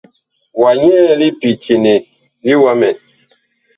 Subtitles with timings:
[0.61, 1.93] Wa nyɛɛ li pityene
[2.45, 2.95] li wamɛn.